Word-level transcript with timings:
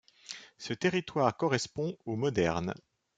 Ce 0.57 0.73
territoire 0.73 1.37
correspond 1.37 1.95
au 2.07 2.15
moderne. 2.15 2.73